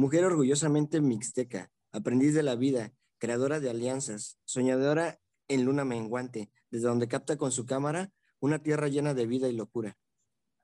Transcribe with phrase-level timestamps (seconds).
[0.00, 6.88] mujer orgullosamente mixteca, aprendiz de la vida, creadora de alianzas, soñadora en luna menguante, desde
[6.88, 8.10] donde capta con su cámara
[8.40, 9.98] una tierra llena de vida y locura.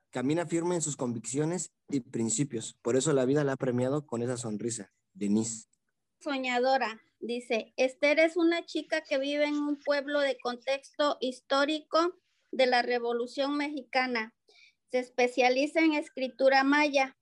[0.09, 4.23] Camina firme en sus convicciones y principios, por eso la vida la ha premiado con
[4.23, 4.91] esa sonrisa.
[5.13, 5.67] Denise.
[6.19, 12.15] Soñadora, dice, Esther es una chica que vive en un pueblo de contexto histórico
[12.51, 14.33] de la Revolución Mexicana.
[14.89, 17.15] Se especializa en escritura maya.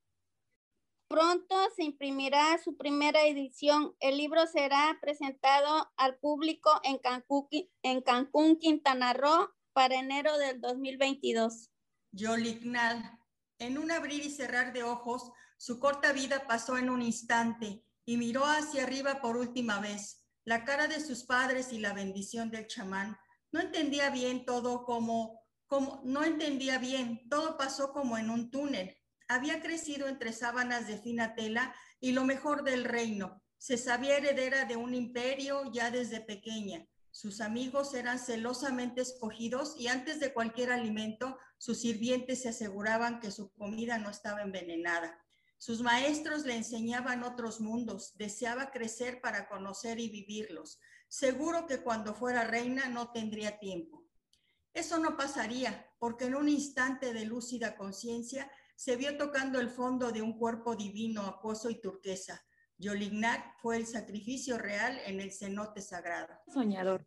[1.15, 3.95] Pronto se imprimirá su primera edición.
[4.01, 6.99] El libro será presentado al público en
[8.01, 11.71] Cancún, Quintana Roo, para enero del 2022.
[12.11, 13.17] Yolignal.
[13.59, 18.17] En un abrir y cerrar de ojos, su corta vida pasó en un instante y
[18.17, 20.21] miró hacia arriba por última vez.
[20.43, 23.17] La cara de sus padres y la bendición del chamán.
[23.53, 28.97] No entendía bien todo como, como, no entendía bien, todo pasó como en un túnel.
[29.27, 33.41] Había crecido entre sábanas de fina tela y lo mejor del reino.
[33.57, 36.85] Se sabía heredera de un imperio ya desde pequeña.
[37.09, 43.31] Sus amigos eran celosamente escogidos y antes de cualquier alimento, sus sirvientes se aseguraban que
[43.31, 45.17] su comida no estaba envenenada.
[45.57, 50.79] Sus maestros le enseñaban otros mundos, deseaba crecer para conocer y vivirlos.
[51.07, 54.03] Seguro que cuando fuera reina no tendría tiempo.
[54.73, 60.11] Eso no pasaría, porque en un instante de lúcida conciencia se vio tocando el fondo
[60.11, 62.45] de un cuerpo divino, acuoso y turquesa.
[62.77, 66.33] Yolignac fue el sacrificio real en el cenote sagrado.
[66.53, 67.05] Soñador.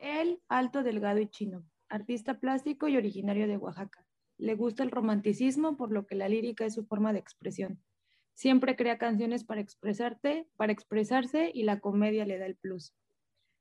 [0.00, 4.04] Él, alto, delgado y chino, artista plástico y originario de Oaxaca.
[4.36, 7.80] Le gusta el romanticismo, por lo que la lírica es su forma de expresión.
[8.34, 12.94] Siempre crea canciones para expresarte, para expresarse y la comedia le da el plus.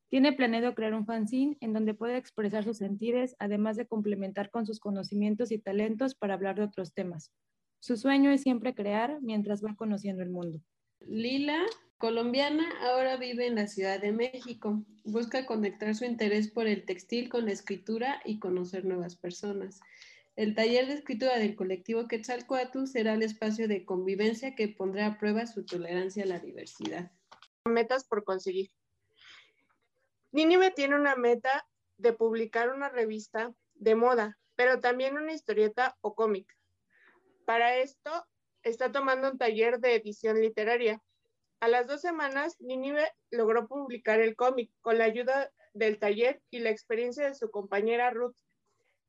[0.10, 4.66] Tiene planeado crear un fanzine en donde puede expresar sus sentires, además de complementar con
[4.66, 7.32] sus conocimientos y talentos para hablar de otros temas.
[7.80, 10.62] Su sueño es siempre crear mientras va conociendo el mundo.
[11.02, 11.66] Lila,
[11.98, 14.84] colombiana, ahora vive en la Ciudad de México.
[15.04, 19.82] Busca conectar su interés por el textil con la escritura y conocer nuevas personas.
[20.36, 25.18] El taller de escritura del colectivo Quetzalcoatl será el espacio de convivencia que pondrá a
[25.18, 27.12] prueba su tolerancia a la diversidad.
[27.66, 28.70] Metas por conseguir.
[30.36, 31.66] Nínive tiene una meta
[31.96, 36.46] de publicar una revista de moda, pero también una historieta o cómic.
[37.46, 38.12] Para esto,
[38.62, 41.02] está tomando un taller de edición literaria.
[41.62, 46.60] A las dos semanas, Nínive logró publicar el cómic con la ayuda del taller y
[46.60, 48.36] la experiencia de su compañera Ruth,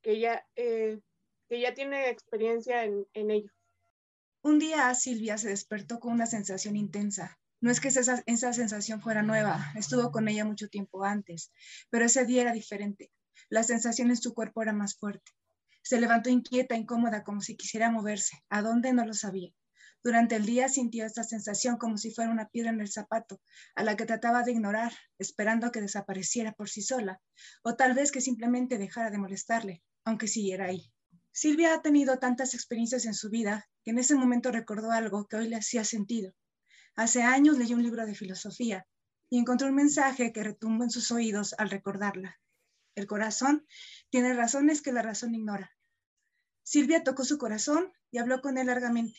[0.03, 1.01] que ya eh,
[1.49, 3.51] que ya tiene experiencia en, ello.
[4.43, 7.37] Un día Silvia se despertó con una sensación intensa.
[7.61, 11.51] No es que esa, esa sensación fuera nueva, estuvo con ella mucho tiempo antes,
[11.91, 13.11] pero ese día era diferente.
[13.49, 15.33] La sensación en su cuerpo era más fuerte.
[15.83, 18.45] Se levantó inquieta, incómoda, como si quisiera moverse.
[18.51, 18.93] ¿A dónde?
[18.93, 19.53] No lo sabía.
[20.03, 23.41] Durante el día sintió esta sensación como si fuera una piedra en el zapato,
[23.75, 27.21] a la que trataba de ignorar, esperando que desapareciera por sí sola,
[27.63, 30.93] o tal vez que simplemente dejara de molestarle, aunque siguiera ahí.
[31.33, 35.37] Silvia ha tenido tantas experiencias en su vida que en ese momento recordó algo que
[35.37, 36.33] hoy le hacía sentido.
[36.97, 38.87] Hace años leyó un libro de filosofía
[39.29, 42.41] y encontró un mensaje que retumbó en sus oídos al recordarla.
[42.95, 43.67] El corazón
[44.09, 45.77] tiene razones que la razón ignora.
[46.63, 49.19] Silvia tocó su corazón y habló con él largamente.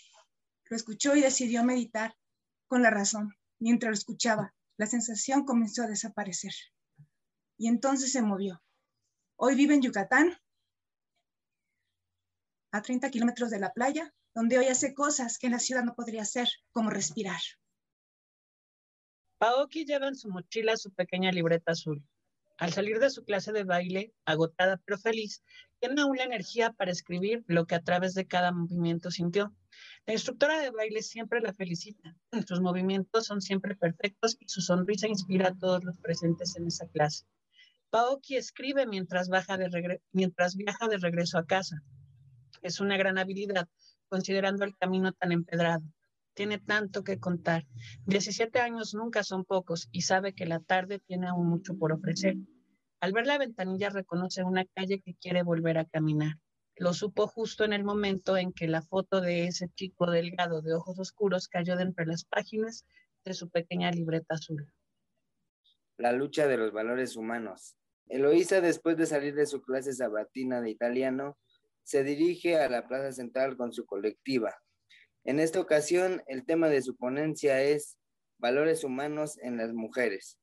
[0.66, 2.18] Lo escuchó y decidió meditar
[2.68, 3.38] con la razón.
[3.60, 6.54] Mientras lo escuchaba, la sensación comenzó a desaparecer.
[7.58, 8.64] Y entonces se movió.
[9.36, 10.36] Hoy vive en Yucatán
[12.72, 15.94] a 30 kilómetros de la playa, donde hoy hace cosas que en la ciudad no
[15.94, 17.42] podría hacer, como respirar.
[19.40, 22.04] Paoki lleva en su mochila su pequeña libreta azul.
[22.58, 25.44] Al salir de su clase de baile, agotada pero feliz,
[25.80, 29.54] tiene aún la energía para escribir lo que a través de cada movimiento sintió.
[30.08, 32.18] La instructora de baile siempre la felicita.
[32.48, 36.88] Sus movimientos son siempre perfectos y su sonrisa inspira a todos los presentes en esa
[36.88, 37.28] clase.
[37.92, 39.30] Paoki escribe mientras,
[40.12, 41.84] mientras viaja de regreso a casa.
[42.64, 43.70] Es una gran habilidad,
[44.10, 45.84] considerando el camino tan empedrado.
[46.38, 47.66] Tiene tanto que contar.
[48.06, 52.36] 17 años nunca son pocos y sabe que la tarde tiene aún mucho por ofrecer.
[53.00, 56.34] Al ver la ventanilla reconoce una calle que quiere volver a caminar.
[56.76, 60.76] Lo supo justo en el momento en que la foto de ese chico delgado de
[60.76, 62.86] ojos oscuros cayó de entre las páginas
[63.26, 64.72] de su pequeña libreta azul.
[65.98, 67.78] La lucha de los valores humanos.
[68.10, 71.36] Eloísa, después de salir de su clase sabatina de italiano,
[71.82, 74.54] se dirige a la Plaza Central con su colectiva.
[75.28, 77.98] En esta ocasión, el tema de su ponencia es
[78.38, 80.40] Valores humanos en las mujeres.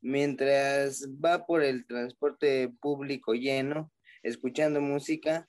[0.00, 3.92] Mientras va por el transporte público lleno,
[4.22, 5.46] escuchando música,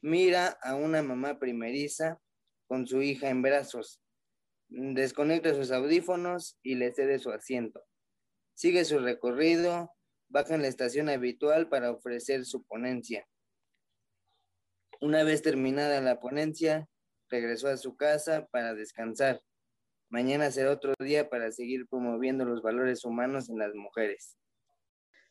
[0.00, 2.20] mira a una mamá primeriza
[2.68, 4.00] con su hija en brazos.
[4.68, 7.82] desconecta sus audífonos y le cede su asiento.
[8.54, 9.92] Sigue su recorrido,
[10.28, 13.26] baja en la estación habitual para ofrecer su ponencia.
[15.00, 16.88] Una vez terminada la ponencia,
[17.28, 19.42] regresó a su casa para descansar.
[20.08, 24.38] Mañana será otro día para seguir promoviendo los valores humanos en las mujeres.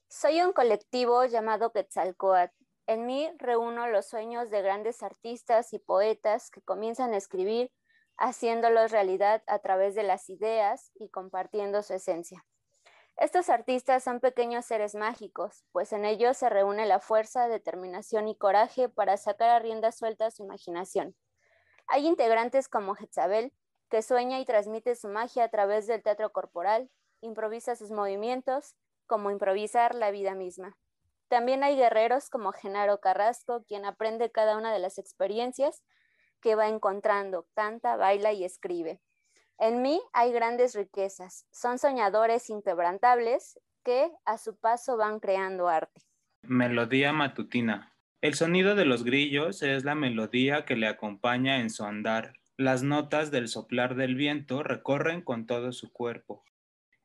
[0.10, 2.54] Soy un colectivo llamado Quetzalcoatl.
[2.88, 7.72] En mí reúno los sueños de grandes artistas y poetas que comienzan a escribir,
[8.18, 12.46] haciéndolos realidad a través de las ideas y compartiendo su esencia.
[13.18, 18.38] Estos artistas son pequeños seres mágicos, pues en ellos se reúne la fuerza, determinación y
[18.38, 21.16] coraje para sacar a rienda suelta su imaginación.
[21.88, 23.54] Hay integrantes como Jezabel,
[23.90, 26.90] que sueña y transmite su magia a través del teatro corporal,
[27.22, 30.76] improvisa sus movimientos, como improvisar la vida misma.
[31.28, 35.84] También hay guerreros como Genaro Carrasco, quien aprende cada una de las experiencias
[36.42, 39.02] que va encontrando, canta, baila y escribe.
[39.58, 46.02] En mí hay grandes riquezas, son soñadores inquebrantables que a su paso van creando arte.
[46.42, 47.95] Melodía matutina.
[48.26, 52.34] El sonido de los grillos es la melodía que le acompaña en su andar.
[52.58, 56.44] Las notas del soplar del viento recorren con todo su cuerpo.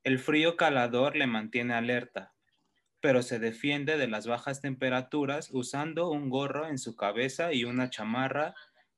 [0.03, 2.33] El frío calador le mantiene alerta,
[3.03, 7.91] pero se defiende de las bajas temperaturas usando un gorro en su cabeza y una
[7.91, 8.55] chamarra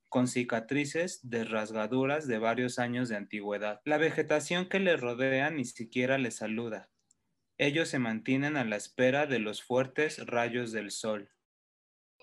[0.09, 3.81] con cicatrices de rasgaduras de varios años de antigüedad.
[3.85, 6.89] La vegetación que le rodea ni siquiera le saluda.
[7.59, 11.29] Ellos se mantienen a la espera de los fuertes rayos del sol.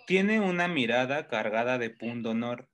[0.09, 2.67] Tiene una mirada cargada de pundonor.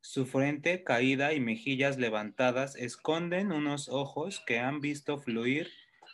[0.00, 5.72] Su frente caída y mejillas levantadas esconden unos ojos que han visto fluir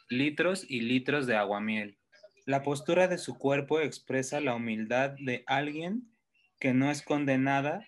[0.09, 1.99] litros y litros de aguamiel.
[2.47, 6.11] La postura de su cuerpo expresa la humildad de alguien
[6.59, 7.87] que no es condenada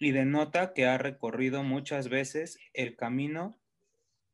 [0.00, 3.60] y denota que ha recorrido muchas veces el camino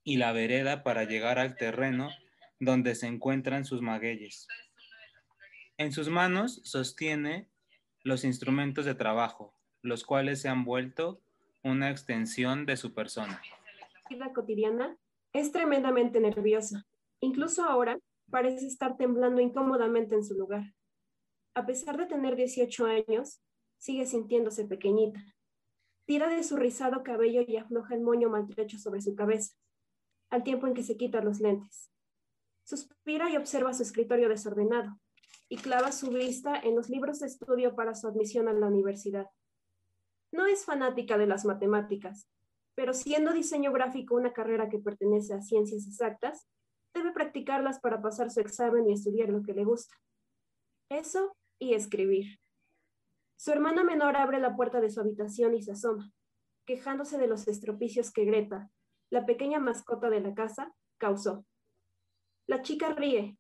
[0.04, 2.10] y la vereda para llegar al terreno
[2.60, 4.46] donde se encuentran sus magueyes.
[5.76, 7.49] En sus manos sostiene
[8.02, 11.20] los instrumentos de trabajo, los cuales se han vuelto
[11.62, 13.42] una extensión de su persona.
[13.92, 14.96] La vida cotidiana
[15.32, 16.86] es tremendamente nerviosa.
[17.20, 17.98] Incluso ahora
[18.30, 20.74] parece estar temblando incómodamente en su lugar.
[21.54, 23.42] A pesar de tener 18 años,
[23.78, 25.20] sigue sintiéndose pequeñita.
[26.06, 29.54] Tira de su rizado cabello y afloja el moño maltrecho sobre su cabeza,
[30.30, 31.90] al tiempo en que se quita los lentes.
[32.64, 34.98] Suspira y observa su escritorio desordenado
[35.50, 39.28] y clava su vista en los libros de estudio para su admisión a la universidad.
[40.32, 42.30] No es fanática de las matemáticas,
[42.76, 46.46] pero siendo diseño gráfico una carrera que pertenece a ciencias exactas,
[46.94, 49.96] debe practicarlas para pasar su examen y estudiar lo que le gusta.
[50.88, 52.38] Eso y escribir.
[53.36, 56.12] Su hermana menor abre la puerta de su habitación y se asoma,
[56.64, 58.70] quejándose de los estropicios que Greta,
[59.10, 61.44] la pequeña mascota de la casa, causó.
[62.46, 63.36] La chica ríe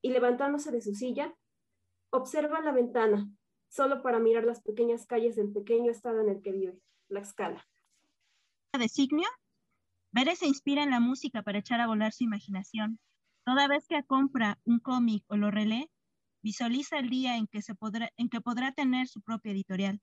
[0.00, 1.32] y levantándose de su silla,
[2.12, 3.28] observa la ventana,
[3.68, 6.78] solo para mirar las pequeñas calles del pequeño estado en el que vive,
[7.08, 7.66] la escala.
[8.78, 9.28] ¿Designio?
[10.12, 12.98] Bere se inspira en la música para echar a volar su imaginación.
[13.44, 15.90] Toda vez que compra un cómic o lo relee,
[16.42, 20.00] Visualiza el día en que, se podrá, en que podrá tener su propia editorial.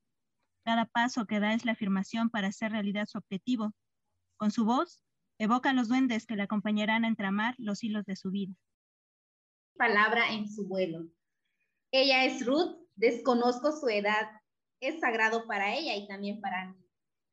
[0.63, 3.73] Cada paso que da es la afirmación para hacer realidad su objetivo.
[4.37, 5.03] Con su voz,
[5.37, 8.53] evoca a los duendes que le acompañarán a entramar los hilos de su vida.
[9.75, 11.09] Palabra en su vuelo.
[11.91, 14.29] Ella es Ruth, desconozco su edad.
[14.79, 16.75] Es sagrado para ella y también para mí.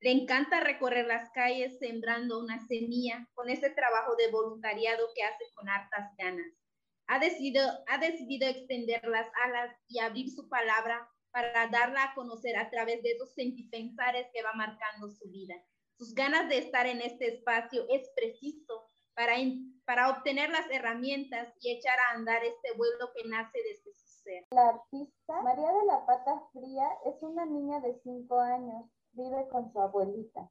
[0.01, 5.45] Le encanta recorrer las calles sembrando una semilla con ese trabajo de voluntariado que hace
[5.55, 6.53] con hartas ganas
[7.09, 12.57] ha decidido, ha decidido extender las alas y abrir su palabra para darla a conocer
[12.57, 15.55] a través de esos sentipensares que va marcando su vida.
[15.99, 19.37] Sus ganas de estar en este espacio es preciso para,
[19.85, 23.91] para obtener las herramientas y echar a andar este vuelo que nace desde
[24.50, 29.73] La artista María de la Pata Fría es una niña de 5 años, vive con
[29.73, 30.50] su abuelita.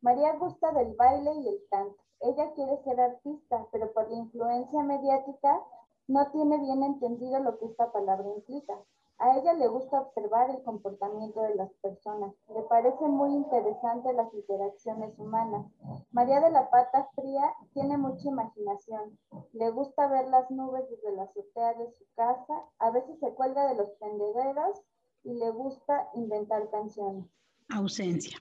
[0.00, 2.02] María gusta del baile y el canto.
[2.20, 5.62] Ella quiere ser artista, pero por la influencia mediática
[6.08, 8.78] no tiene bien entendido lo que esta palabra implica.
[9.20, 12.32] A ella le gusta observar el comportamiento de las personas.
[12.54, 15.66] Le parece muy interesante las interacciones humanas.
[16.10, 19.18] María de la Pata Fría tiene mucha imaginación.
[19.52, 22.64] Le gusta ver las nubes desde la azotea de su casa.
[22.78, 24.80] A veces se cuelga de los tendederos
[25.22, 27.26] y le gusta inventar canciones.
[27.68, 28.38] Ausencia.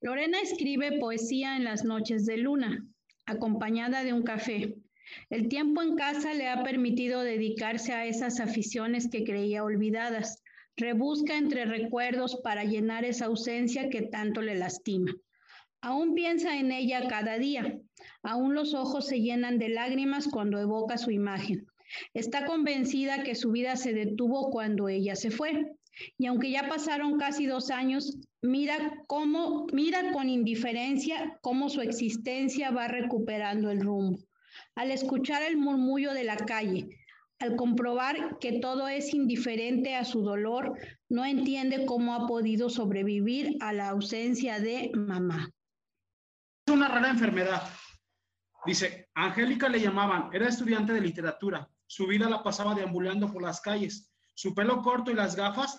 [0.00, 2.86] Lorena escribe poesía en las noches de luna,
[3.26, 4.82] acompañada de un café.
[5.30, 10.42] El tiempo en casa le ha permitido dedicarse a esas aficiones que creía olvidadas.
[10.76, 15.12] Rebusca entre recuerdos para llenar esa ausencia que tanto le lastima.
[15.80, 17.78] Aún piensa en ella cada día.
[18.22, 21.66] Aún los ojos se llenan de lágrimas cuando evoca su imagen.
[22.14, 25.76] Está convencida que su vida se detuvo cuando ella se fue.
[26.18, 32.70] Y aunque ya pasaron casi dos años, mira cómo, mira con indiferencia cómo su existencia
[32.70, 34.18] va recuperando el rumbo.
[34.76, 36.88] Al escuchar el murmullo de la calle,
[37.38, 40.78] al comprobar que todo es indiferente a su dolor,
[41.08, 45.50] no entiende cómo ha podido sobrevivir a la ausencia de mamá.
[46.66, 47.62] Es una rara enfermedad.
[48.66, 51.68] Dice, Angélica le llamaban, era estudiante de literatura.
[51.86, 54.10] Su vida la pasaba deambulando por las calles.
[54.34, 55.78] Su pelo corto y las gafas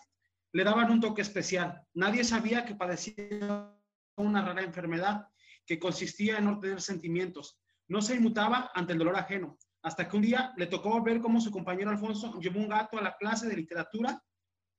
[0.51, 1.81] le daban un toque especial.
[1.93, 3.73] Nadie sabía que padecía
[4.15, 5.27] una rara enfermedad
[5.65, 7.59] que consistía en no tener sentimientos.
[7.87, 11.39] No se inmutaba ante el dolor ajeno hasta que un día le tocó ver cómo
[11.39, 14.19] su compañero Alfonso llevó un gato a la clase de literatura,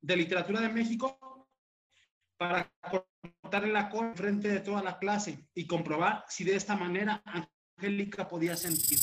[0.01, 1.49] de literatura de México,
[2.37, 2.73] para
[3.41, 7.23] cortarle la cola frente de toda la clase y comprobar si de esta manera
[7.79, 8.99] Angélica podía sentir.